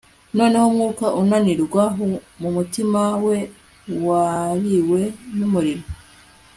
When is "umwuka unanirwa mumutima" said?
0.71-3.01